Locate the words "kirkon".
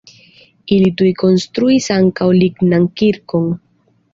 3.03-3.47